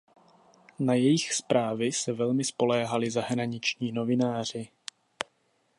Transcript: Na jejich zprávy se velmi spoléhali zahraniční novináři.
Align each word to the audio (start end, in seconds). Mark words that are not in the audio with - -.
Na 0.79 0.93
jejich 0.93 1.33
zprávy 1.33 1.91
se 1.91 2.13
velmi 2.13 2.43
spoléhali 2.43 3.11
zahraniční 3.11 3.91
novináři. 3.91 4.67